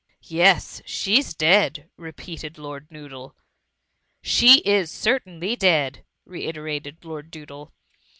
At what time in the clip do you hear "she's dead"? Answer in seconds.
0.83-1.87